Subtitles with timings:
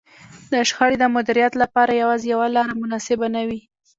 [0.51, 3.61] د شخړې د مديريت لپاره يوازې يوه لار مناسبه نه وي.